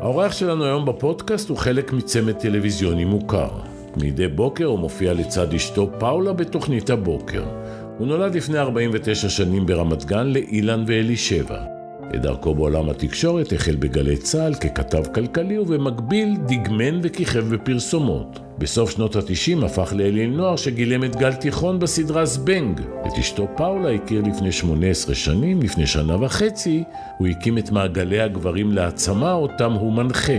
[0.00, 3.50] האורח שלנו היום בפודקאסט הוא חלק מצמד טלוויזיוני מוכר.
[3.96, 7.44] מדי בוקר הוא מופיע לצד אשתו פאולה בתוכנית הבוקר.
[7.98, 11.69] הוא נולד לפני 49 שנים ברמת גן לאילן ואלישבע.
[12.14, 18.38] את דרכו בעולם התקשורת החל בגלי צה"ל ככתב כלכלי ובמקביל דגמן וכיכב בפרסומות.
[18.58, 22.80] בסוף שנות ה-90 הפך לאליל נוער שגילם את גל תיכון בסדרה זבנג.
[22.80, 26.84] את אשתו פאולה הכיר לפני 18 שנים, לפני שנה וחצי,
[27.18, 30.38] הוא הקים את מעגלי הגברים להעצמה אותם הוא מנחה.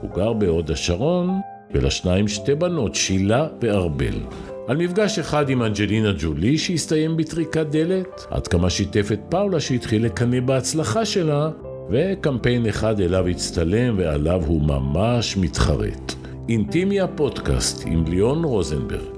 [0.00, 1.40] הוא גר בהוד השרון,
[1.74, 4.20] ולשניים שתי בנות, שילה וארבל.
[4.68, 10.04] על מפגש אחד עם אנג'לינה ג'ולי שהסתיים בטריקת דלת, עד כמה שיתף את פאולה שהתחיל
[10.04, 11.50] לקנא בהצלחה שלה,
[11.90, 16.12] וקמפיין אחד אליו הצטלם ועליו הוא ממש מתחרט.
[16.48, 19.16] אינטימיה פודקאסט עם ליאון רוזנברג.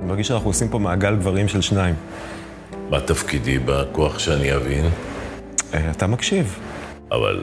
[0.00, 1.94] אני מרגיש שאנחנו עושים פה מעגל גברים של שניים.
[2.90, 4.84] מה תפקידי בכוח שאני אבין?
[5.74, 6.58] אה, אתה מקשיב.
[7.12, 7.42] אבל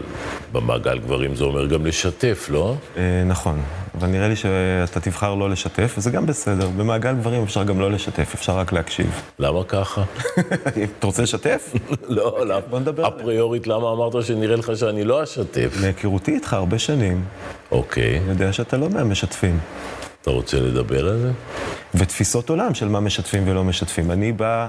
[0.52, 2.76] במעגל גברים זה אומר גם לשתף, לא?
[2.98, 3.62] אה, נכון,
[4.00, 6.70] אבל נראה לי שאתה תבחר לא לשתף, וזה גם בסדר.
[6.78, 9.22] במעגל גברים אפשר גם לא לשתף, אפשר רק להקשיב.
[9.40, 10.04] למה ככה?
[11.00, 11.74] אתה רוצה לשתף?
[12.08, 12.60] לא, לא.
[12.70, 13.08] בוא נדבר.
[13.08, 15.78] אפריורית, למה אמרת שנראה לך שאני לא אשתף?
[15.82, 17.24] מהיכרותי איתך הרבה שנים,
[17.72, 19.60] אוקיי, אני יודע שאתה לא מהמשתפים.
[20.22, 21.32] אתה רוצה לדבר על זה?
[21.96, 24.12] ותפיסות עולם של מה משתפים ולא משתפים.
[24.12, 24.68] אני בא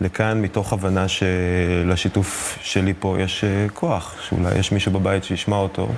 [0.00, 5.88] לכאן מתוך הבנה שלשיתוף שלי פה יש אה, כוח, שאולי יש מישהו בבית שישמע אותו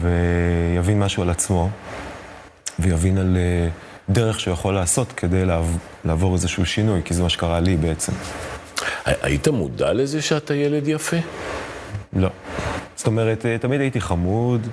[0.00, 1.70] ויבין משהו על עצמו,
[2.78, 3.68] ויבין על אה,
[4.08, 8.12] דרך שהוא יכול לעשות כדי לעב- לעבור איזשהו שינוי, כי זה מה שקרה לי בעצם.
[9.04, 11.16] היית מודע לזה שאתה ילד יפה?
[12.16, 12.28] לא.
[12.96, 14.66] זאת אומרת, אה, תמיד הייתי חמוד,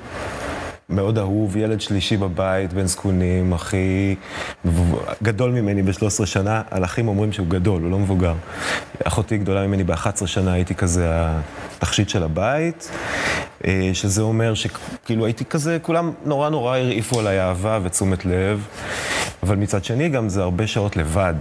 [0.89, 4.15] מאוד אהוב, ילד שלישי בבית, בן זקונים, הכי
[5.23, 6.61] גדול ממני ב-13 שנה.
[6.71, 8.33] על אחים אומרים שהוא גדול, הוא לא מבוגר.
[9.03, 11.11] אחותי גדולה ממני ב-11 שנה, הייתי כזה
[11.77, 12.91] התכשיט של הבית,
[13.65, 18.67] אה, שזה אומר שכאילו הייתי כזה, כולם נורא נורא הרעיפו עליי אהבה ותשומת לב,
[19.43, 21.35] אבל מצד שני גם זה הרבה שעות לבד.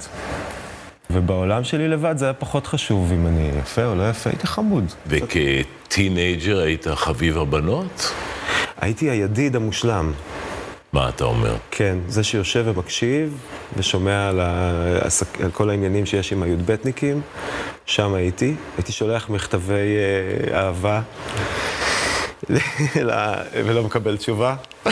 [1.11, 4.85] ובעולם שלי לבד זה היה פחות חשוב אם אני יפה או לא יפה, הייתי חמוד.
[5.07, 8.13] וכטינג'ר היית חביב הבנות?
[8.81, 10.13] הייתי הידיד המושלם.
[10.93, 11.57] מה אתה אומר?
[11.71, 13.39] כן, זה שיושב ומקשיב
[13.77, 17.21] ושומע על, העסק, על כל העניינים שיש עם הי"בניקים,
[17.87, 18.55] שם הייתי.
[18.77, 21.01] הייתי שולח מכתבי אה, אהבה
[23.53, 24.55] ולא מקבל תשובה.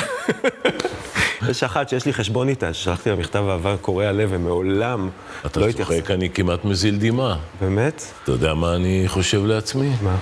[1.51, 5.11] יש אחת שיש לי חשבון איתה, ששלחתי לה מכתב אהבה קורע לב ומעולם
[5.47, 5.95] אתה לא התייחסה.
[5.95, 7.37] צוחק, אני כמעט מזיל דמעה.
[7.61, 8.05] באמת?
[8.23, 9.91] אתה יודע מה אני חושב לעצמי?
[10.03, 10.17] מה?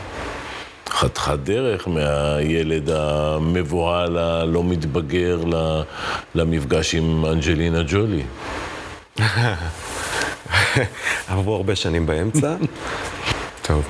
[1.04, 5.42] חתיכת דרך מהילד המבוהל הלא מתבגר
[6.34, 8.22] למפגש עם אנג'לינה ג'ולי.
[11.28, 12.56] עברו הרבה שנים באמצע.
[13.62, 13.84] טוב.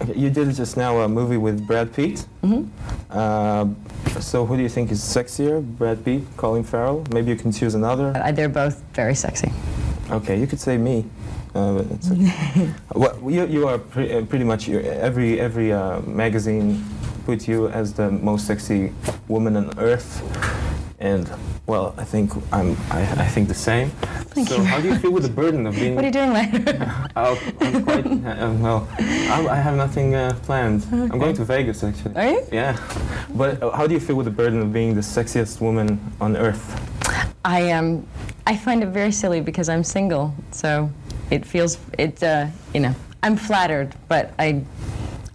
[0.00, 2.18] You did just now a movie with Brad Pitt.
[2.42, 2.62] Mm-hmm.
[3.10, 3.66] Uh,
[4.30, 6.98] so who do you think is sexier, Brad Pitt, Colin Farrell?
[7.14, 8.08] Maybe you can choose another.
[8.16, 9.50] Uh, they're both very sexy.
[10.10, 10.96] Okay, you could say me.
[11.54, 12.72] Uh, it's okay.
[12.94, 16.84] well, you, you are pre- uh, pretty much every every uh, magazine
[17.26, 18.92] put you as the most sexy
[19.28, 20.22] woman on earth,
[21.00, 21.28] and
[21.66, 23.90] well, I think I'm I, I think the same.
[24.30, 25.94] Thank so you how do you feel with the burden of being?
[25.96, 27.06] What are you doing later?
[27.16, 28.88] Oh, I'm quite uh, well.
[28.98, 30.86] I, I have nothing uh, planned.
[30.92, 32.14] I'm going to Vegas actually.
[32.14, 32.46] Are you?
[32.52, 32.76] Yeah,
[33.34, 36.36] but uh, how do you feel with the burden of being the sexiest woman on
[36.36, 36.64] earth?
[37.44, 38.06] I um,
[38.46, 40.90] I find it very silly because I'm single, so
[41.30, 42.22] it feels it.
[42.22, 44.64] Uh, you know, I'm flattered, but I.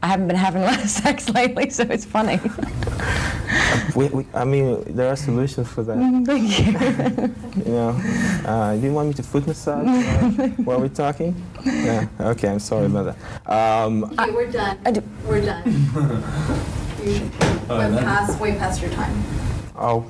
[0.03, 2.39] I haven't been having a lot of sex lately, so it's funny.
[3.95, 5.97] We, we, I mean, there are solutions for that.
[6.27, 7.65] Thank you.
[7.65, 7.89] You know,
[8.45, 11.33] uh, do you want me to foot massage uh, while we're talking?
[11.65, 12.07] Yeah.
[12.19, 13.51] Okay, I'm sorry about that.
[13.51, 14.77] Um, Okay, we're done.
[14.85, 15.63] I do- We're done.
[17.03, 17.31] You
[17.69, 19.13] went past, way past your time.
[19.79, 20.03] Oh,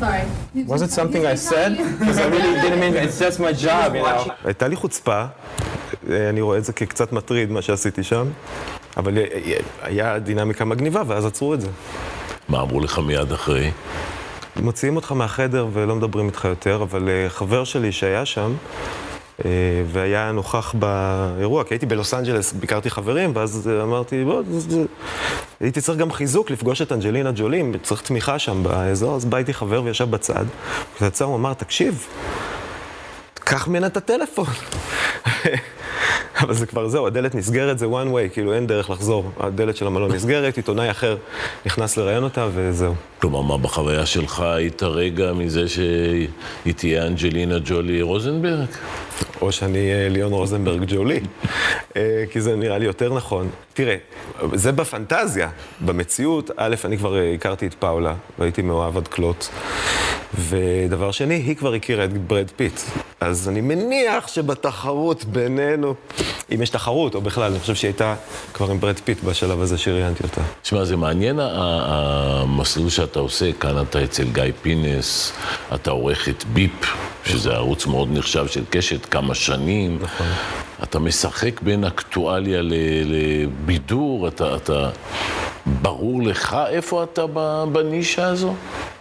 [0.00, 0.22] Sorry.
[0.66, 1.72] was it something I said?
[1.98, 2.94] Because I really didn't mean.
[2.94, 4.32] It's just my job, you know.
[4.44, 5.24] הייתה לי חוצפה,
[6.10, 8.26] אה, אני רואה את זה כקצת מטריד, מה שעשיתי שם,
[8.96, 11.68] אבל אה, אה, היה דינמיקה מגניבה, ואז עצרו את זה.
[12.48, 13.70] מה אמרו לך מיד אחרי?
[14.62, 18.52] מוציאים אותך מהחדר ולא מדברים איתך יותר, אבל חבר שלי שהיה שם,
[19.86, 24.42] והיה נוכח באירוע, כי הייתי בלוס אנג'לס, ביקרתי חברים, ואז אה, אמרתי, בוא,
[25.60, 29.54] הייתי צריך גם חיזוק לפגוש את אנג'לינה ג'ולי, צריך תמיכה שם באזור, אז בא איתי
[29.54, 30.44] חבר וישב בצד,
[30.94, 32.06] כשהוא יצא הוא אמר, תקשיב,
[33.34, 34.46] קח ממנה את הטלפון.
[36.40, 39.30] אבל זה כבר זהו, הדלת נסגרת, זה one way, כאילו אין דרך לחזור.
[39.40, 41.16] הדלת של המלון נסגרת, עיתונאי אחר
[41.66, 42.94] נכנס לראיין אותה, וזהו.
[43.20, 46.28] כלומר, מה בחוויה שלך היית רגע מזה שהיא
[46.76, 48.68] תהיה אנג'לינה ג'ולי רוזנברג?
[49.42, 51.20] או שאני אה, ליאון רוזנברג ג'ולי,
[51.96, 53.50] אה, כי זה נראה לי יותר נכון.
[53.78, 53.96] תראה,
[54.54, 55.48] זה בפנטזיה.
[55.80, 59.48] במציאות, א', אני כבר אה, הכרתי את פאולה, והייתי מאוהב עד כלות.
[60.38, 62.80] ודבר שני, היא כבר הכירה את ברד פיט.
[63.20, 65.94] אז אני מניח שבתחרות בינינו,
[66.54, 68.14] אם יש תחרות, או בכלל, אני חושב שהיא הייתה
[68.54, 70.40] כבר עם ברד פיט בשלב הזה שראיינתי אותה.
[70.62, 75.32] תשמע, זה מעניין המסלול שאתה עושה, כאן אתה אצל גיא פינס,
[75.74, 79.98] אתה עורך את ביפ, שזה ערוץ מאוד נחשב של קשת, כמה שנים.
[80.02, 80.26] נכון.
[80.82, 82.72] אתה משחק בין אקטואליה ל-
[83.68, 84.90] לבידור, אתה, אתה...
[85.82, 87.26] ברור לך איפה אתה
[87.72, 88.54] בנישה הזו?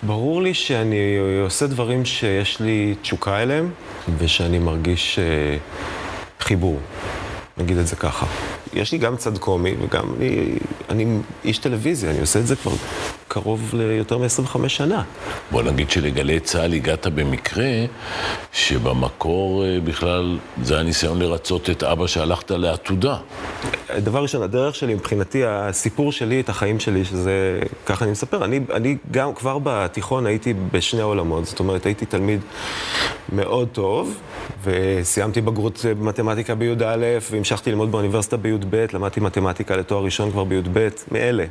[0.04, 3.72] ברור לי שאני עושה דברים שיש לי תשוקה אליהם,
[4.18, 5.58] ושאני מרגיש אה,
[6.40, 6.80] חיבור,
[7.58, 8.26] נגיד את זה ככה.
[8.74, 10.56] יש לי גם צד קומי, וגם אני,
[10.90, 12.72] אני איש טלוויזיה, אני עושה את זה כבר
[13.28, 15.04] קרוב ליותר מ-25 שנה.
[15.52, 17.72] בוא נגיד שלגלי צה"ל הגעת במקרה,
[18.52, 23.18] שבמקור אה, בכלל זה היה ניסיון לרצות את אבא שהלכת לעתודה.
[23.98, 28.60] דבר ראשון, הדרך שלי, מבחינתי, הסיפור שלי, את החיים שלי, שזה, ככה אני מספר, אני,
[28.74, 32.40] אני גם כבר בתיכון הייתי בשני עולמות, זאת אומרת, הייתי תלמיד
[33.34, 34.18] מאוד טוב,
[34.64, 36.98] וסיימתי בגרות במתמטיקה בי"א,
[37.32, 41.46] והמשכתי ללמוד באוניברסיטה בי"ב, למדתי מתמטיקה לתואר ראשון כבר בי"ב, מאלה.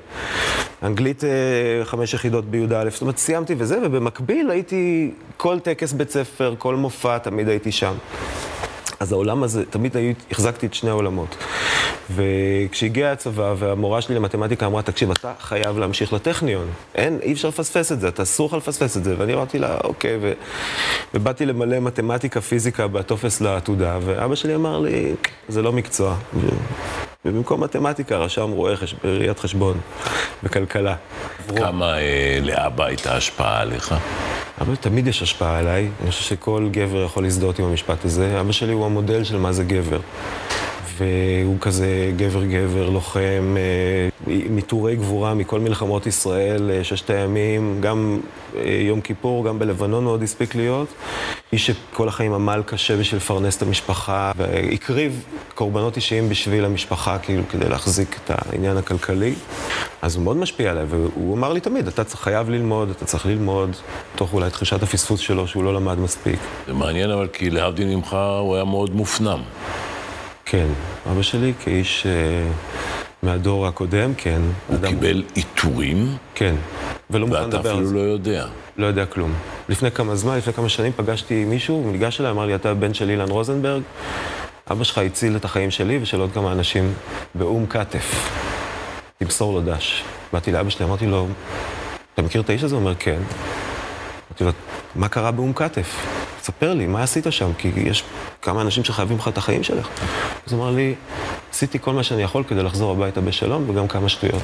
[0.82, 6.54] אנגלית אה, חמש יחידות בי"א, זאת אומרת, סיימתי וזה, ובמקביל הייתי, כל טקס בית ספר,
[6.58, 7.94] כל מופע, תמיד הייתי שם.
[9.00, 11.36] אז העולם הזה, תמיד היו, החזקתי את שני העולמות.
[12.10, 16.66] וכשהגיע הצבא והמורה שלי למתמטיקה אמרה, תקשיב, אתה חייב להמשיך לטכניון.
[16.94, 19.14] אין, אי אפשר לפספס את זה, אתה אסור לך לפספס את זה.
[19.18, 20.32] ואני אמרתי לה, אוקיי, ו...
[21.14, 25.14] ובאתי למלא מתמטיקה, פיזיקה בטופס לעתודה, ואבא שלי אמר לי,
[25.48, 26.16] זה לא מקצוע.
[27.26, 28.94] ובמקום מתמטיקה רשם רואה חש...
[29.04, 29.80] ראיית חשבון
[30.42, 30.94] וכלכלה.
[31.56, 33.94] כמה אה, לאבא הייתה השפעה עליך?
[34.60, 38.40] אבל תמיד יש השפעה עליי, אני חושב שכל גבר יכול להזדהות עם המשפט הזה.
[38.40, 40.00] אבא שלי הוא המודל של מה זה גבר.
[40.96, 48.20] והוא כזה גבר-גבר, לוחם, אה, מטורי גבורה מכל מלחמות ישראל, אה, ששת הימים, גם
[48.56, 50.88] אה, יום כיפור, גם בלבנון הוא עוד הספיק להיות.
[51.52, 57.42] איש שכל החיים עמל קשה בשביל לפרנס את המשפחה, והקריב קורבנות אישיים בשביל המשפחה, כאילו,
[57.50, 59.34] כדי להחזיק את העניין הכלכלי.
[60.02, 63.76] אז הוא מאוד משפיע עליי, והוא אמר לי תמיד, אתה חייב ללמוד, אתה צריך ללמוד,
[64.16, 66.38] תוך אולי תחושת הפספוס שלו, שהוא לא למד מספיק.
[66.66, 69.40] זה מעניין, אבל כי להבדיל ממך, הוא היה מאוד מופנם.
[70.46, 70.66] כן,
[71.12, 72.12] אבא שלי כאיש אה,
[73.22, 74.40] מהדור הקודם, כן.
[74.66, 76.54] הוא אדם- קיבל עיטורים, כן,
[77.10, 77.94] ולא מוכן ואתה לדבר על אפילו זה.
[77.94, 78.46] לא יודע.
[78.76, 79.32] לא יודע כלום.
[79.68, 82.94] לפני כמה זמן, לפני כמה שנים, פגשתי מישהו, הוא ניגש אליי, אמר לי, אתה הבן
[82.94, 83.82] של אילן רוזנברג,
[84.70, 86.92] אבא שלך הציל את החיים שלי ושל עוד כמה אנשים
[87.34, 88.30] באום כתף.
[89.18, 90.02] תמסור לו דש.
[90.32, 91.26] באתי לאבא שלי, אמרתי לו,
[92.14, 92.74] אתה מכיר את האיש הזה?
[92.74, 93.18] הוא אומר, כן.
[94.30, 94.50] אמרתי לו,
[94.94, 96.15] מה קרה באום כתף?
[96.46, 97.50] ספר לי, מה עשית שם?
[97.58, 98.04] כי יש
[98.42, 99.88] כמה אנשים שחייבים לך את החיים שלך.
[100.46, 100.94] אז הוא אמר לי,
[101.50, 104.42] עשיתי כל מה שאני יכול כדי לחזור הביתה בשלום, וגם כמה שטויות.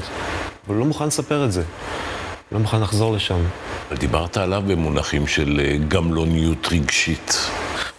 [0.66, 1.62] אבל לא מוכן לספר את זה.
[2.52, 3.38] לא מוכן לחזור לשם.
[3.92, 7.50] דיברת עליו במונחים של אה, גמלוניות רגשית.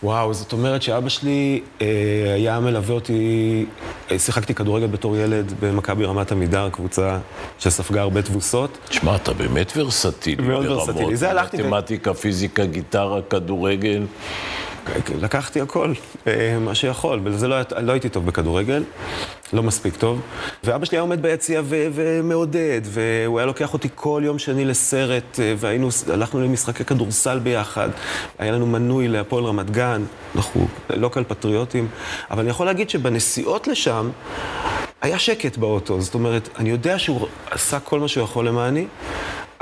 [0.03, 1.87] וואו, זאת אומרת שאבא שלי אה,
[2.35, 3.65] היה מלווה אותי,
[4.11, 7.17] אה, שיחקתי כדורגל בתור ילד במכבי רמת עמידר, קבוצה
[7.59, 8.77] שספגה הרבה תבוסות.
[8.89, 10.47] תשמע, אתה באמת ורסטילי.
[10.47, 10.89] מאוד ברמות.
[10.89, 11.15] ורסטילי.
[11.15, 14.05] זה הלכתי ו- מתמטיקה, פיזיקה, גיטרה, כדורגל.
[15.21, 15.93] לקחתי הכל,
[16.27, 18.83] אה, מה שיכול, ולזה לא, לא הייתי טוב בכדורגל,
[19.53, 20.21] לא מספיק טוב.
[20.63, 25.39] ואבא שלי היה עומד ביציע ו- ומעודד, והוא היה לוקח אותי כל יום שני לסרט,
[25.39, 27.89] אה, והיינו, הלכנו למשחקי כדורסל ביחד,
[28.39, 30.03] היה לנו מנוי להפועל רמת גן,
[30.35, 31.87] אנחנו לא כאלה פטריוטים,
[32.31, 34.09] אבל אני יכול להגיד שבנסיעות לשם,
[35.01, 38.85] היה שקט באוטו, זאת אומרת, אני יודע שהוא עשה כל מה שהוא יכול למעני,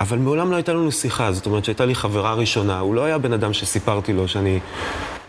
[0.02, 3.18] אבל מעולם לא הייתה לנו שיחה, זאת אומרת שהייתה לי חברה ראשונה, הוא לא היה
[3.18, 4.60] בן אדם שסיפרתי לו שאני,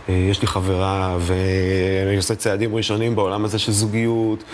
[0.08, 4.44] אה, יש לי חברה ואני עושה צעדים ראשונים בעולם הזה של זוגיות,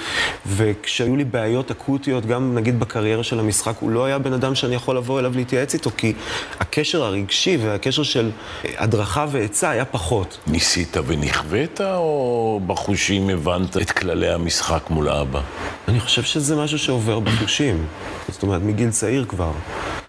[0.46, 4.74] וכשהיו לי בעיות אקוטיות, גם נגיד בקריירה של המשחק, הוא לא היה בן אדם שאני
[4.74, 6.12] יכול לבוא אליו להתייעץ איתו, כי
[6.60, 8.30] הקשר הרגשי והקשר של
[8.64, 10.38] אה, הדרכה ועצה היה פחות.
[10.46, 15.40] ניסית ונכווית, או בחושים הבנת את כללי המשחק מול האבא?
[15.88, 17.86] אני חושב שזה משהו שעובר בחושים,
[18.28, 19.52] זאת אומרת, מגיל צעיר כבר.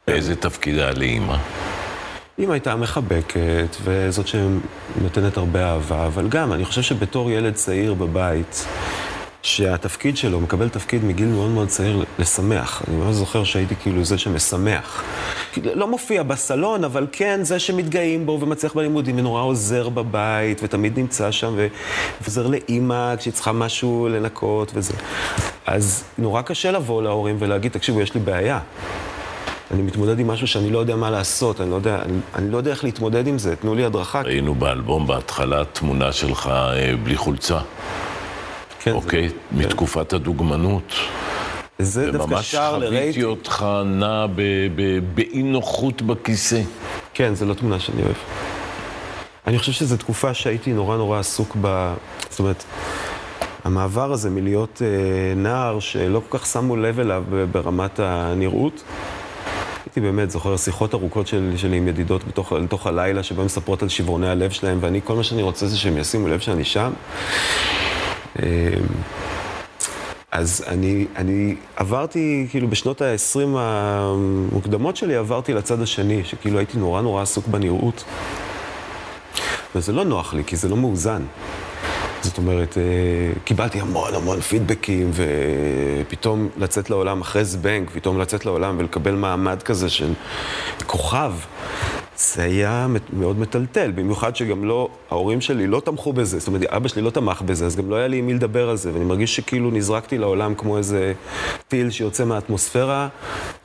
[0.10, 1.36] באיזה תפקיד היה לאימא?
[2.40, 8.66] אמא הייתה מחבקת, וזאת שנותנת הרבה אהבה, אבל גם, אני חושב שבתור ילד צעיר בבית,
[9.42, 12.82] שהתפקיד שלו, מקבל תפקיד מגיל מאוד מאוד צעיר לשמח.
[12.88, 15.04] אני ממש זוכר שהייתי כאילו זה שמשמח.
[15.64, 21.32] לא מופיע בסלון, אבל כן זה שמתגאים בו ומצליח בלימודים, ונורא עוזר בבית, ותמיד נמצא
[21.32, 21.56] שם,
[22.22, 24.94] ועוזר לאימא כשהיא צריכה משהו לנקות וזה.
[25.66, 28.60] אז נורא קשה לבוא להורים ולהגיד, תקשיבו, יש לי בעיה.
[29.72, 32.58] אני מתמודד עם משהו שאני לא יודע מה לעשות, אני לא יודע, אני, אני לא
[32.58, 34.22] יודע איך להתמודד עם זה, תנו לי הדרכה.
[34.22, 37.60] ראינו באלבום בהתחלה תמונה שלך אה, בלי חולצה.
[38.80, 40.94] כן, אוקיי, זה, מתקופת הדוגמנות.
[41.80, 43.12] זה דווקא שר וממש לרייטינג.
[43.12, 44.26] חוויתי אותך נע
[45.14, 46.62] באי נוחות בכיסא.
[47.14, 48.16] כן, זו לא תמונה שאני אוהב.
[49.48, 51.94] אני חושב שזו תקופה שהייתי נורא נורא עסוק ב...
[52.30, 52.64] זאת אומרת,
[53.64, 58.84] המעבר הזה מלהיות אה, נער שלא כל כך שמו לב אליו ברמת הנראות,
[59.90, 63.90] הייתי באמת זוכר שיחות ארוכות של, שלי עם ידידות בתוך, לתוך הלילה, שבהן מספרות על
[63.90, 66.92] שברוני הלב שלהם, ואני, כל מה שאני רוצה זה שהם ישימו לב שאני שם.
[68.40, 68.46] אה,
[70.32, 77.02] אז אני, אני עברתי, כאילו בשנות ה-20 המוקדמות שלי, עברתי לצד השני, שכאילו הייתי נורא
[77.02, 78.04] נורא עסוק בנראות.
[79.76, 81.22] וזה לא נוח לי, כי זה לא מאוזן.
[82.22, 82.84] זאת אומרת, אה,
[83.44, 89.90] קיבלתי המון המון פידבקים, ופתאום לצאת לעולם אחרי זבנג, פתאום לצאת לעולם ולקבל מעמד כזה
[89.90, 90.14] של
[90.86, 91.34] כוכב,
[92.18, 96.88] זה היה מאוד מטלטל, במיוחד שגם לא, ההורים שלי לא תמכו בזה, זאת אומרת, אבא
[96.88, 99.06] שלי לא תמך בזה, אז גם לא היה לי עם מי לדבר על זה, ואני
[99.06, 101.14] מרגיש שכאילו נזרקתי לעולם כמו איזה
[101.68, 103.08] טיל שיוצא מהאטמוספירה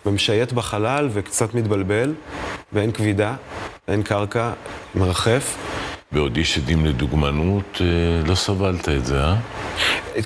[0.06, 2.14] ומשייט בחלל וקצת מתבלבל,
[2.72, 3.34] ואין כבידה,
[3.88, 4.50] אין קרקע,
[4.94, 5.73] מרחף.
[6.14, 7.86] בעוד איש עדים לדוגמנות, אה,
[8.28, 9.36] לא סבלת את זה, אה?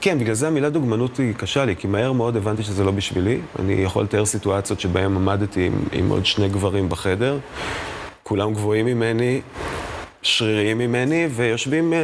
[0.00, 3.38] כן, בגלל זה המילה דוגמנות היא קשה לי, כי מהר מאוד הבנתי שזה לא בשבילי.
[3.58, 7.38] אני יכול לתאר סיטואציות שבהן עמדתי עם, עם עוד שני גברים בחדר,
[8.22, 9.40] כולם גבוהים ממני,
[10.22, 11.98] שריריים ממני, ויושבים, אה,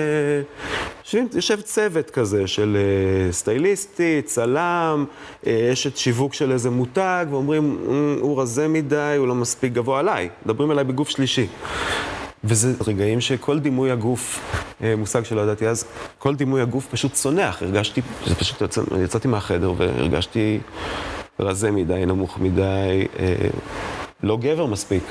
[1.05, 5.05] יושבים, יושב צוות כזה של אה, סטייליסטי, צלם,
[5.73, 10.29] אשת שיווק של איזה מותג, ואומרים, "אמ, הוא רזה מדי, הוא לא מספיק גבוה עליי.
[10.47, 11.47] מדברים אליי בגוף שלישי.
[12.45, 14.41] וזה רגעים שכל דימוי הגוף,
[14.83, 15.85] אה, מושג שלא ידעתי אז,
[16.19, 17.63] כל דימוי הגוף פשוט צונח.
[17.63, 20.59] הרגשתי, זה פשוט, יצא, יצאתי מהחדר והרגשתי
[21.41, 23.35] רזה מדי, נמוך מדי, אה,
[24.23, 25.03] לא גבר מספיק.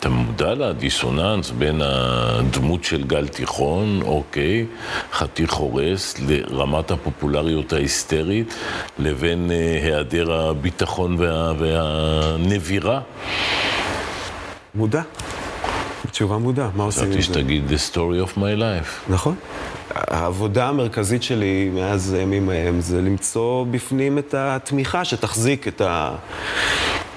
[0.00, 4.66] אתה מודע לדיסוננס בין הדמות של גל תיכון, אוקיי,
[5.12, 8.54] חתיך הורס, לרמת הפופולריות ההיסטרית,
[8.98, 13.00] לבין אה, היעדר הביטחון וה, והנבירה?
[14.74, 15.02] מודע.
[16.14, 17.40] תשובה מודע, מה עושים עם חשבתי זה?
[17.40, 19.12] שתגיד the story of my life.
[19.12, 19.34] נכון.
[19.90, 26.14] העבודה המרכזית שלי מאז הימים ההם זה למצוא בפנים את התמיכה שתחזיק את, ה...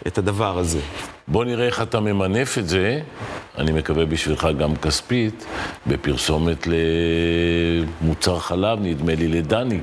[0.08, 0.80] את הדבר הזה.
[1.28, 3.00] בוא נראה איך אתה ממנף את זה,
[3.58, 5.46] אני מקווה בשבילך גם כספית,
[5.88, 6.68] בפרסומת
[8.02, 9.80] למוצר חלב, נדמה לי לדני.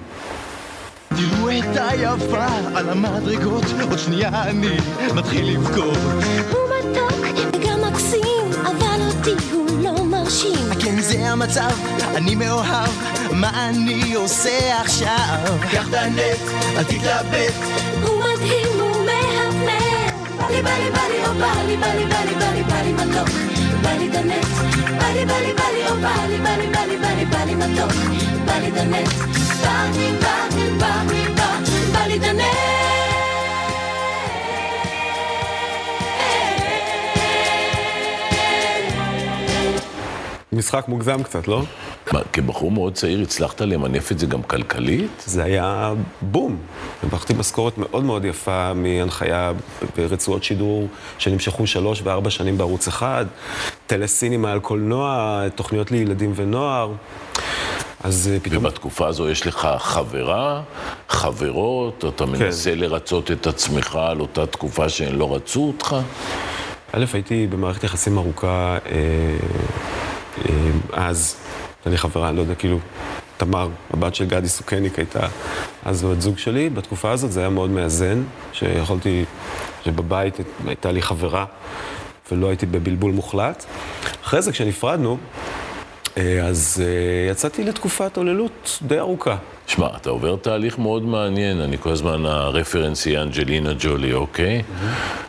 [1.09, 4.77] תראו את היפה על המדרגות, עוד שנייה אני
[5.15, 6.64] מתחיל לבכות.
[9.29, 10.75] אותי הוא לא מרשים.
[10.81, 11.71] כן, זה המצב,
[12.15, 12.91] אני מאוהב,
[13.33, 15.59] מה אני עושה עכשיו?
[15.71, 16.41] קח את הנט,
[16.77, 17.55] אל תתלבט,
[18.03, 19.67] הוא מדהים, הוא מהמם.
[20.39, 22.63] בא לי, בא לי, בא לי, או בא לי, בא לי, בא לי, בא לי,
[22.63, 23.29] בא לי מתוק.
[23.83, 24.47] בא לי דנט.
[25.01, 27.25] בא לי, בא לי, בא לי, או בא לי, בא לי, בא לי, בא לי,
[27.25, 27.93] בא לי מתוק.
[28.45, 29.09] בא לי דנט.
[29.63, 31.59] בא לי, בא לי, בא לי, בא,
[31.93, 32.94] בא לי דנט.
[40.55, 41.63] משחק מוגזם קצת, לא?
[42.13, 45.23] מה, כבחור מאוד צעיר הצלחת למנף את זה גם כלכלית?
[45.27, 45.93] זה היה
[46.23, 46.57] בום.
[47.03, 49.53] הרווחתי משכורת מאוד מאוד יפה מהנחיה
[49.97, 53.27] ברצועות שידור שנמשכו שלוש וארבע שנים בערוץ אחד,
[53.87, 56.93] טלסינימה על קולנוע, תוכניות לילדים ונוער.
[58.05, 58.65] אז אה, פתאום...
[58.65, 60.63] ובתקופה הזו יש לך חברה,
[61.09, 65.97] חברות, אתה מנסה לרצות את עצמך על אותה תקופה שהן לא רצו אותך?
[66.93, 69.01] א', הייתי במערכת יחסים ארוכה אה,
[70.93, 71.37] אז,
[71.79, 72.79] הייתה לי חברה, לא יודע, כאילו,
[73.37, 75.27] תמר, הבת של גדי סוכניק הייתה
[75.85, 76.71] אז בת זוג שלי.
[76.71, 78.23] בתקופה הזאת זה היה מאוד מאזן,
[78.53, 79.25] שיכולתי,
[79.85, 80.37] שבבית
[80.67, 81.45] הייתה לי חברה
[82.33, 83.65] ולא הייתי בבלבול מוחלט.
[84.25, 85.64] אחרי זה, כשנפרדנו, אה,
[86.17, 89.37] אז אה, יצאתי לתקופת עוללות די ארוכה.
[89.67, 94.63] שמע, אתה עובר תהליך מאוד מעניין, אני כל הזמן, הרפרנס היא אנג'לינה ג'ולי, אוקיי?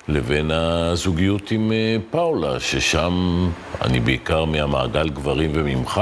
[0.07, 3.47] לבין הזוגיות עם אה, פאולה, ששם
[3.81, 6.01] אני בעיקר מהמעגל גברים וממך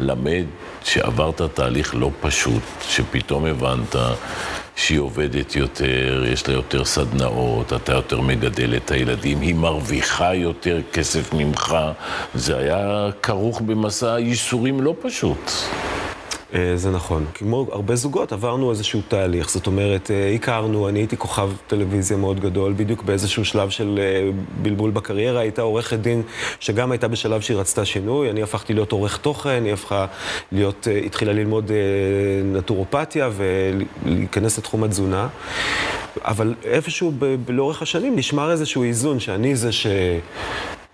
[0.00, 0.44] למד
[0.84, 3.96] שעברת תהליך לא פשוט, שפתאום הבנת
[4.76, 10.80] שהיא עובדת יותר, יש לה יותר סדנאות, אתה יותר מגדל את הילדים, היא מרוויחה יותר
[10.92, 11.76] כסף ממך,
[12.34, 15.50] זה היה כרוך במסע ייסורים לא פשוט.
[16.54, 17.24] אה, זה נכון.
[17.34, 19.50] כמו הרבה זוגות, עברנו איזשהו תהליך.
[19.50, 24.30] זאת אומרת, אה, הכרנו, אני הייתי כוכב טלוויזיה מאוד גדול, בדיוק באיזשהו שלב של אה,
[24.62, 25.40] בלבול בקריירה.
[25.40, 26.22] הייתה עורכת דין
[26.60, 28.30] שגם הייתה בשלב שהיא רצתה שינוי.
[28.30, 30.06] אני הפכתי להיות עורך תוכן, היא הפכה
[30.52, 31.70] להיות, התחילה ללמוד
[32.44, 35.28] נטורופתיה ולהיכנס לתחום התזונה.
[36.24, 39.86] אבל איפשהו ב- לאורך השנים נשמר איזשהו איזון, שאני זה ש...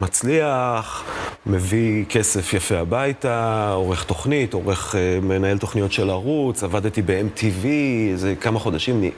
[0.02, 1.04] מצליח,
[1.46, 7.66] מביא כסף יפה הביתה, עורך תוכנית, עורך אה, מנהל תוכניות של ערוץ, עבדתי ב-MTV,
[8.12, 9.10] איזה כמה חודשים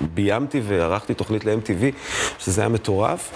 [0.00, 1.84] ביימתי וערכתי תוכנית ל-MTV,
[2.38, 3.30] שזה היה מטורף.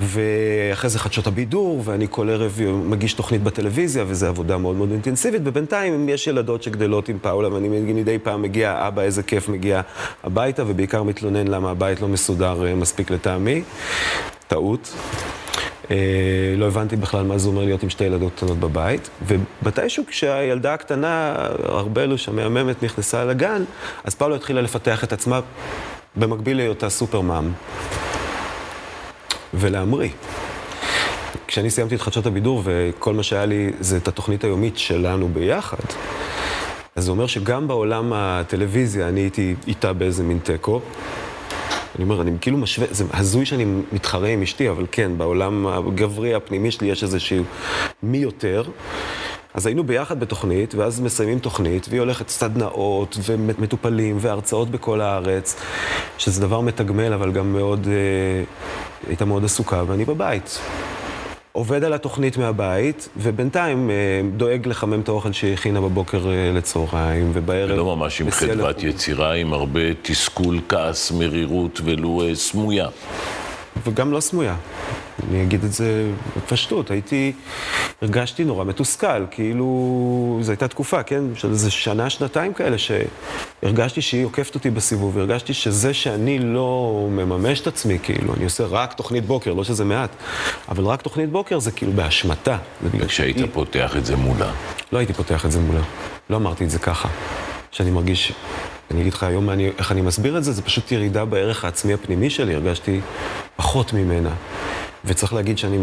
[0.00, 5.42] ואחרי זה חדשות הבידור, ואני כל ערב מגיש תוכנית בטלוויזיה, וזו עבודה מאוד מאוד אינטנסיבית.
[5.44, 9.80] ובינתיים יש ילדות שגדלות עם פאולה, ואני מדי פעם מגיע, אבא, איזה כיף, מגיע
[10.24, 13.62] הביתה, ובעיקר מתלונן למה הבית לא מסודר אה, מספיק לטעמי.
[14.46, 14.94] טעות.
[15.90, 15.96] אה,
[16.56, 19.10] לא הבנתי בכלל מה זה אומר להיות עם שתי ילדות קטנות בבית.
[19.26, 21.36] ומתישהו כשהילדה הקטנה,
[21.68, 23.64] ארבלוש המהממת, נכנסה לגן,
[24.04, 25.40] אז פאולה התחילה לפתח את עצמה
[26.16, 27.52] במקביל להיותה סופרמאם.
[29.54, 30.10] ולהמריא.
[31.46, 35.76] כשאני סיימתי את חדשות הבידור וכל מה שהיה לי זה את התוכנית היומית שלנו ביחד,
[36.96, 40.80] אז זה אומר שגם בעולם הטלוויזיה אני הייתי איתה באיזה מין תיקו.
[41.96, 46.34] אני אומר, אני כאילו משווה, זה הזוי שאני מתחרה עם אשתי, אבל כן, בעולם הגברי
[46.34, 47.44] הפנימי שלי יש איזשהו
[48.02, 48.62] מי יותר.
[49.54, 55.60] אז היינו ביחד בתוכנית, ואז מסיימים תוכנית, והיא הולכת סדנאות, ומטופלים, והרצאות בכל הארץ,
[56.18, 58.44] שזה דבר מתגמל, אבל גם מאוד, אה,
[59.08, 60.58] הייתה מאוד עסוקה, ואני בבית.
[61.56, 63.94] עובד על התוכנית מהבית, ובינתיים אה,
[64.36, 67.70] דואג לחמם את האוכל שהיא הכינה בבוקר אה, לצהריים, ובערב...
[67.70, 72.88] ולא ממש עם חדוות יצירה, עם הרבה תסכול, כעס, מרירות, ולו אה, סמויה.
[73.84, 74.56] וגם לא סמויה.
[75.30, 77.32] אני אגיד את זה בפשטות, הייתי,
[78.02, 82.76] הרגשתי נורא מתוסכל, כאילו, זו הייתה תקופה, כן, של איזה שנה, שנתיים כאלה,
[83.64, 88.64] שהרגשתי שהיא עוקפת אותי בסיבוב, הרגשתי שזה שאני לא מממש את עצמי, כאילו, אני עושה
[88.66, 90.10] רק תוכנית בוקר, לא שזה מעט,
[90.68, 92.56] אבל רק תוכנית בוקר זה כאילו באשמתה.
[92.82, 93.46] וכשהיית היא...
[93.52, 94.52] פותח את זה מולה?
[94.92, 95.80] לא הייתי פותח את זה מולה,
[96.30, 97.08] לא אמרתי את זה ככה,
[97.70, 98.32] שאני מרגיש...
[98.90, 101.92] אני אגיד לך היום אני, איך אני מסביר את זה, זה פשוט ירידה בערך העצמי
[101.92, 103.00] הפנימי שלי, הרגשתי
[103.56, 104.30] פחות ממנה.
[105.04, 105.78] וצריך להגיד שאני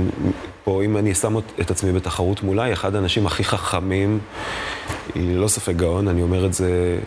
[0.64, 4.20] פה, אם אני שם את עצמי בתחרות מולה, היא אחד האנשים הכי חכמים,
[5.16, 7.00] היא ללא ספק גאון, אני אומר את זה,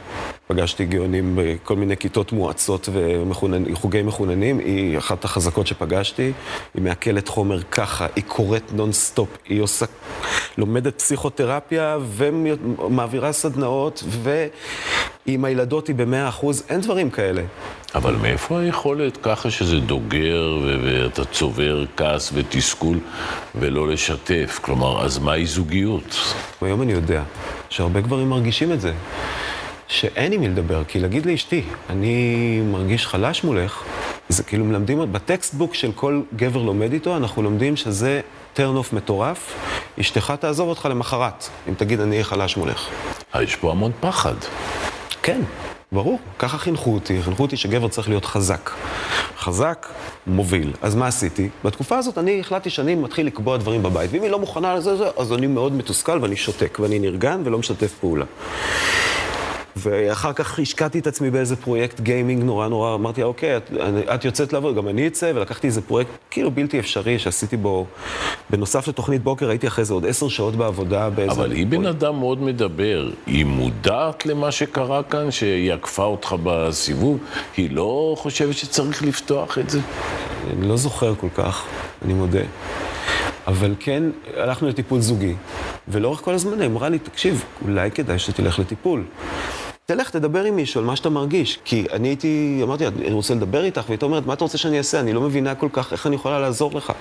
[0.46, 6.32] פגשתי גאונים בכל מיני כיתות מואצות וחוגי מחוננים, היא אחת החזקות שפגשתי,
[6.74, 9.86] היא מעכלת חומר ככה, היא קוראת נונסטופ, היא עושה,
[10.58, 14.04] לומדת פסיכותרפיה ומעבירה סדנאות,
[15.26, 17.42] ועם הילדות היא במאה אחוז, אין דברים כאלה.
[17.94, 22.98] אבל מאיפה היכולת ככה שזה דוגר ואתה צובר כעס ותסכול
[23.54, 24.58] ולא לשתף?
[24.62, 26.16] כלומר, אז מהי זוגיות?
[26.60, 27.22] היום אני יודע
[27.70, 28.92] שהרבה גברים מרגישים את זה,
[29.88, 33.82] שאין עם מי לדבר, כי להגיד לאשתי, אני מרגיש חלש מולך,
[34.28, 38.20] זה כאילו מלמדים, בטקסטבוק של כל גבר לומד איתו, אנחנו לומדים שזה
[38.56, 39.54] off מטורף,
[40.00, 42.88] אשתך תעזוב אותך למחרת, אם תגיד אני אהיה חלש מולך.
[43.34, 44.34] אה, יש פה המון פחד.
[45.24, 45.40] כן.
[45.92, 48.70] ברור, ככה חינכו אותי, חינכו אותי שגבר צריך להיות חזק.
[49.38, 49.86] חזק,
[50.26, 50.72] מוביל.
[50.82, 51.48] אז מה עשיתי?
[51.64, 55.32] בתקופה הזאת אני החלטתי שאני מתחיל לקבוע דברים בבית, ואם היא לא מוכנה לזה, אז
[55.32, 58.24] אני מאוד מתוסכל ואני שותק, ואני נרגן ולא משתף פעולה.
[59.84, 63.70] ואחר כך השקעתי את עצמי באיזה פרויקט גיימינג נורא נורא, אמרתי אוקיי, את,
[64.14, 67.86] את יוצאת לעבוד, גם אני אצא, ולקחתי איזה פרויקט כאילו בלתי אפשרי שעשיתי בו,
[68.50, 71.32] בנוסף לתוכנית בוקר, הייתי אחרי זה עוד עשר שעות בעבודה באיזה...
[71.32, 77.18] אבל היא בן אדם מאוד מדבר, היא מודעת למה שקרה כאן, שהיא עקפה אותך בסיבוב,
[77.56, 79.80] היא לא חושבת שצריך לפתוח את זה?
[80.52, 81.64] אני לא זוכר כל כך,
[82.04, 82.42] אני מודה.
[83.46, 84.02] אבל כן,
[84.36, 85.34] הלכנו לטיפול זוגי,
[85.88, 89.04] ולאורך כל הזמן היא אמרה לי, תקשיב, אולי כדאי שתלך לטיפול.
[89.86, 91.58] תלך, תדבר עם מישהו על מה שאתה מרגיש.
[91.64, 95.00] כי אני הייתי, אמרתי, אני רוצה לדבר איתך, והיא אומרת, מה אתה רוצה שאני אעשה?
[95.00, 96.92] אני לא מבינה כל כך איך אני יכולה לעזור לך.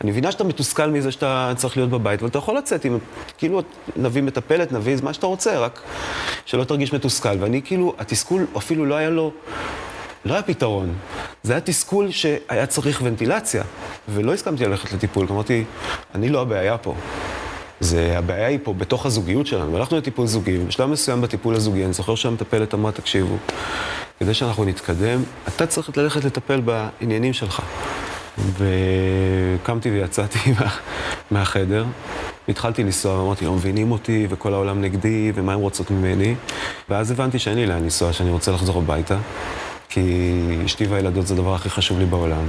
[0.00, 2.98] אני מבינה שאתה מתוסכל מזה שאתה צריך להיות בבית, אבל אתה יכול לצאת עם,
[3.38, 3.62] כאילו,
[3.96, 5.82] נביא מטפלת, נביא מה שאתה רוצה, רק
[6.46, 7.36] שלא תרגיש מתוסכל.
[7.40, 9.32] ואני כאילו, התסכול אפילו לא היה לו...
[10.24, 10.94] לא היה פתרון.
[11.42, 13.62] זה היה תסכול שהיה צריך ונטילציה,
[14.08, 15.26] ולא הסכמתי ללכת לטיפול.
[15.30, 15.64] אמרתי,
[16.14, 16.94] אני לא הבעיה פה.
[17.80, 19.76] זה, הבעיה היא פה בתוך הזוגיות שלנו.
[19.76, 23.36] הלכנו לטיפול זוגי, ובשלב מסוים בטיפול הזוגי, אני זוכר שהמטפלת אמרה, תקשיבו,
[24.20, 27.62] כדי שאנחנו נתקדם, אתה צריך ללכת לטפל בעניינים שלך.
[28.38, 30.70] וקמתי ויצאתי מה,
[31.30, 31.84] מהחדר,
[32.48, 36.34] התחלתי לנסוע, ואמרתי, לא מבינים אותי, וכל העולם נגדי, ומה הם רוצות ממני.
[36.88, 39.18] ואז הבנתי שאין לי לאן לנסוע, שאני רוצה לחזור הביתה,
[39.88, 40.30] כי
[40.64, 42.44] אשתי והילדות זה הדבר הכי חשוב לי בעולם.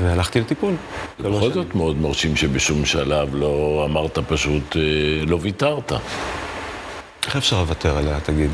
[0.00, 0.74] והלכתי לטיפול.
[1.20, 4.80] בכל זאת מאוד מרשים שבשום שלב לא אמרת פשוט, אה,
[5.26, 5.92] לא ויתרת.
[7.26, 8.50] איך אפשר לוותר עליה, תגיד?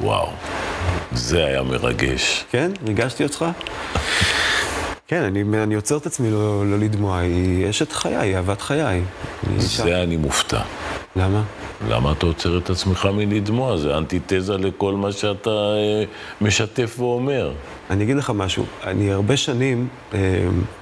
[0.00, 0.28] וואו,
[1.12, 2.44] זה היה מרגש.
[2.50, 2.70] כן?
[2.86, 3.44] ריגשתי אותך?
[5.08, 9.02] כן, אני, אני עוצר את עצמי לא, לא לדמוע, היא אשת חיי, היא אהבת חיי.
[9.56, 10.60] זה אני מופתע.
[11.16, 11.42] למה?
[11.88, 13.76] למה אתה עוצר את עצמך מלדמוע?
[13.76, 16.04] זה אנטיתזה לכל מה שאתה אה,
[16.40, 17.52] משתף ואומר.
[17.90, 20.18] אני אגיד לך משהו, אני הרבה שנים, אה,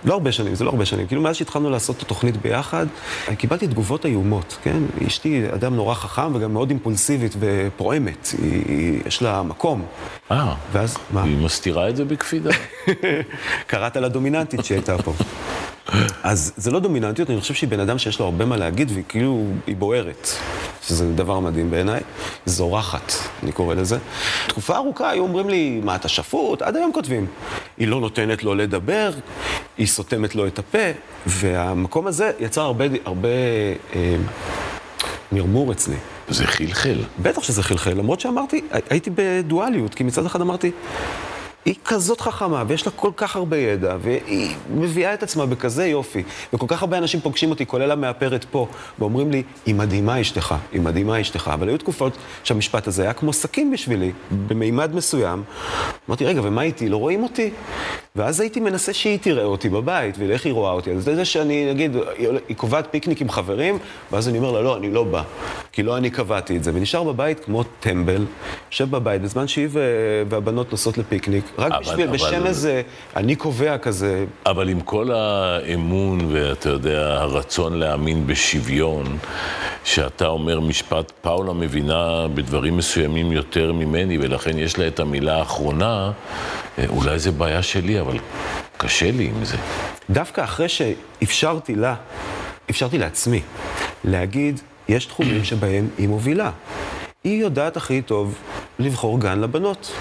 [0.05, 2.87] לא הרבה שנים, זה לא הרבה שנים, כאילו מאז שהתחלנו לעשות את התוכנית ביחד,
[3.29, 4.83] אני קיבלתי תגובות איומות, כן?
[5.07, 9.85] אשתי אדם נורא חכם וגם מאוד אימפולסיבית ופועמת, היא, היא, יש לה מקום.
[10.31, 11.23] אה, ואז, מה?
[11.23, 12.51] היא מסתירה את זה בקפידה.
[13.66, 15.12] קראת לה דומיננטית שהייתה פה.
[16.23, 19.05] אז זה לא דומיננטיות, אני חושב שהיא בן אדם שיש לו הרבה מה להגיד, והיא
[19.09, 20.29] כאילו, היא בוערת.
[20.88, 22.01] שזה דבר מדהים בעיניי.
[22.47, 23.99] זורחת, אני קורא לזה.
[24.49, 26.62] תקופה ארוכה היו אומרים לי, מה, אתה שפוט?
[26.62, 27.27] עד היום כותבים.
[27.79, 29.11] היא לא נותנת לו לדבר,
[29.79, 30.88] היא סותמת לו את הפה,
[31.27, 33.29] והמקום הזה יצר הרבה, הרבה
[33.94, 34.16] אה,
[35.33, 35.97] מרמור אצלי.
[36.29, 36.99] זה חלחל.
[37.23, 40.70] בטח שזה חלחל, למרות שאמרתי, הייתי בדואליות, כי מצד אחד אמרתי,
[41.64, 46.22] היא כזאת חכמה, ויש לה כל כך הרבה ידע, והיא מביאה את עצמה בכזה יופי,
[46.53, 48.66] וכל כך הרבה אנשים פוגשים אותי, כולל המאפרת פה,
[48.98, 53.33] ואומרים לי, היא מדהימה אשתך, היא מדהימה אשתך, אבל היו תקופות שהמשפט הזה היה כמו
[53.33, 54.12] סכין בשבילי,
[54.46, 55.42] במימד מסוים.
[56.09, 56.88] אמרתי, רגע, ומה איתי?
[56.88, 57.50] לא רואים אותי?
[58.18, 60.90] ואז הייתי מנסה שהיא תראה אותי בבית, ואיך היא רואה אותי.
[60.92, 61.96] אז זה שאני, נגיד,
[62.48, 63.79] היא קובעת פיקניק עם חברים,
[64.12, 65.22] ואז אני אומר לה, לא, אני לא בא,
[65.72, 66.70] כי לא אני קבעתי את זה.
[66.74, 68.24] ונשאר בבית כמו טמבל,
[68.70, 69.68] יושב בבית, בזמן שהיא
[70.29, 72.83] והבנות נוסעות לפיקניק, רק אבל- בשביל, אבל- בשם איזה,
[73.16, 79.05] אני קובע כזה, אבל עם כל האמון ואתה יודע, הרצון להאמין בשוויון,
[79.85, 86.12] שאתה אומר משפט, פאולה מבינה בדברים מסוימים יותר ממני, ולכן יש לה את המילה האחרונה,
[86.89, 88.19] אולי זה בעיה שלי, אבל
[88.77, 89.57] קשה לי עם זה.
[90.11, 91.95] דווקא אחרי שאפשרתי לה,
[92.71, 93.41] אפשרתי לעצמי,
[94.05, 96.51] להגיד, יש תחומים שבהם היא מובילה.
[97.25, 98.39] היא יודעת הכי טוב
[98.79, 99.93] לבחור גן לבנות.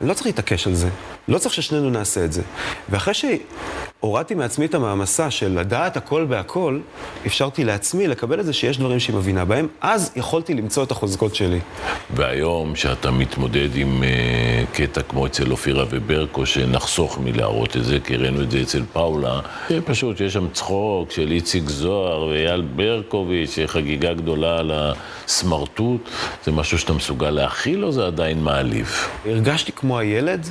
[0.00, 0.88] אני לא צריך להתעקש על זה.
[1.28, 2.42] לא צריך ששנינו נעשה את זה.
[2.88, 6.80] ואחרי שהורדתי מעצמי את המעמסה של לדעת הכל בהכל,
[7.26, 11.34] אפשרתי לעצמי לקבל את זה שיש דברים שהיא מבינה בהם, אז יכולתי למצוא את החוזקות
[11.34, 11.58] שלי.
[12.14, 18.14] והיום, שאתה מתמודד עם uh, קטע כמו אצל אופירה וברקו, שנחסוך מלהראות את זה, כי
[18.14, 23.58] הראינו את זה אצל פאולה, זה פשוט, יש שם צחוק של איציק זוהר ואייל ברקוביץ',
[23.66, 26.08] חגיגה גדולה על הסמרטוט,
[26.44, 28.92] זה משהו שאתה מסוגל להכיל או זה עדיין מעליב?
[29.26, 30.46] הרגשתי כמו הילד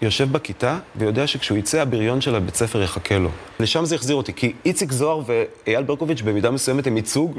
[0.00, 3.28] שיושב בכיתה ויודע שכשהוא יצא הבריון של הבית ספר יחכה לו.
[3.60, 7.38] לשם זה החזיר אותי, כי איציק זוהר ואייל ברקוביץ' במידה מסוימת הם ייצוג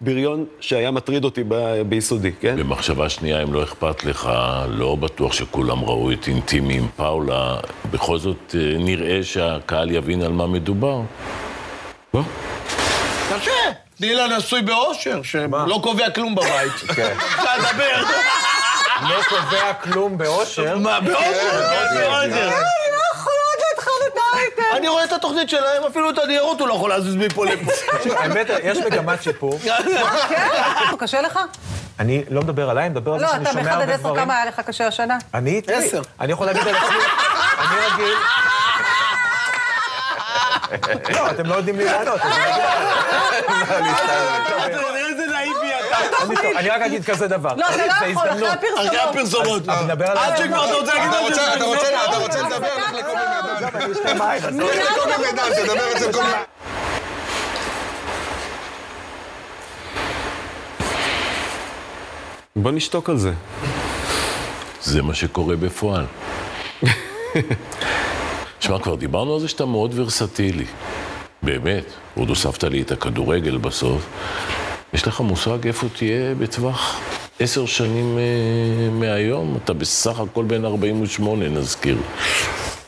[0.00, 2.56] לבריון שהיה מטריד אותי ב- ביסודי, כן?
[2.56, 4.30] במחשבה שנייה, אם לא אכפת לך,
[4.68, 7.56] לא בטוח שכולם ראו את אינטימי עם פאולה,
[7.90, 11.00] בכל זאת אה, נראה שהקהל יבין על מה מדובר.
[12.14, 12.22] בוא.
[13.30, 13.50] קשה.
[13.98, 16.72] תני לה נשוי באושר, שלא קובע כלום בבית.
[16.90, 18.04] אפשר לדבר.
[19.02, 20.78] לא קובע כלום באושר.
[20.78, 21.70] מה, באושר?
[21.70, 22.50] כן, באושר.
[24.76, 27.72] אני רואה את התוכנית שלהם, אפילו את הניירות הוא לא יכול להזיז מפה לפה.
[28.16, 29.58] האמת, יש מגמת שיפור.
[30.98, 31.38] קשה לך?
[31.98, 33.94] אני לא מדבר עליי, אני מדבר על זה לא, שאני אתה שומע מאחד עד הרבה
[33.94, 34.24] עשר, דברים.
[34.24, 35.18] כמה היה לך קשה השנה?
[35.34, 36.02] אני, תראי, עשר.
[36.20, 36.96] אני יכול להגיד על עצמי,
[37.58, 38.14] אני רגיל...
[41.16, 42.20] לא, אתם לא יודעים לי לענות.
[46.56, 47.54] אני רק אגיד כזה דבר.
[47.56, 48.86] לא, אתה זה לא יכול, אחרי הזדמנות.
[48.86, 49.62] אחרי הפרסומות.
[49.62, 49.68] הפרסומות.
[49.68, 50.36] אני מדבר על עד.
[50.36, 51.28] שכבר אתה רוצה להגיד משהו.
[51.56, 53.64] אתה רוצה, אתה רוצה לדבר, לך לקובי מידן.
[53.64, 53.74] לך
[54.96, 56.42] לקובי מידן, תדבר אצל קובי מידן.
[62.56, 63.32] בוא נשתוק על זה.
[64.82, 66.04] זה מה שקורה בפועל.
[68.60, 70.64] שמע, כבר דיברנו על זה שאתה מאוד ורסטילי.
[71.42, 71.84] באמת.
[72.16, 74.02] עוד הוספת לי את הכדורגל בסוף.
[74.92, 77.00] יש לך מושג איפה תהיה בטווח
[77.40, 79.58] עשר שנים אה, מהיום?
[79.64, 81.98] אתה בסך הכל בן 48, נזכיר.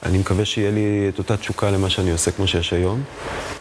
[0.03, 3.03] אני מקווה שיהיה לי את אותה תשוקה למה שאני עושה כמו שיש היום,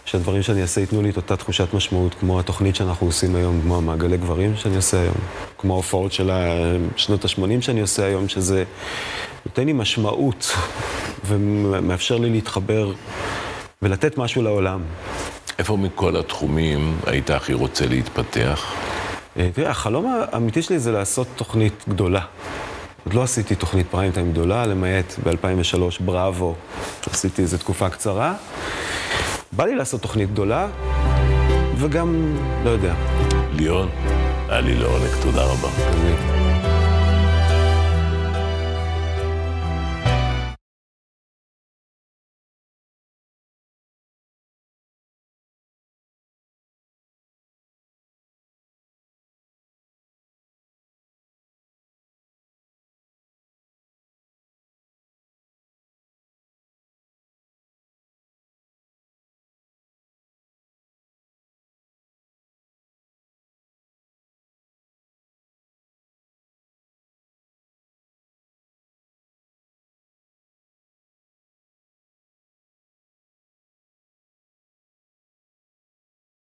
[0.05, 3.77] שהדברים שאני אעשה ייתנו לי את אותה תחושת משמעות, כמו התוכנית שאנחנו עושים היום, כמו
[3.77, 5.15] המעגלי גברים שאני עושה היום,
[5.57, 6.31] כמו ההופעות של
[6.95, 8.63] שנות ה-80 שאני עושה היום, שזה
[9.45, 10.55] נותן לי משמעות
[11.25, 12.91] ומאפשר לי להתחבר
[13.81, 14.81] ולתת משהו לעולם.
[15.59, 18.73] איפה מכל התחומים היית הכי רוצה להתפתח?
[19.37, 22.21] אה, תראה, החלום האמיתי שלי זה לעשות תוכנית גדולה.
[23.05, 26.55] עוד לא עשיתי תוכנית פריים טיים גדולה, למעט ב-2003 בראבו,
[27.11, 28.33] עשיתי איזו תקופה קצרה.
[29.51, 30.67] בא לי לעשות תוכנית גדולה,
[31.75, 32.93] וגם, לא יודע,
[33.51, 33.89] ליאון,
[34.49, 35.69] היה לי לעונג, תודה רבה.
[35.91, 36.38] תמיד.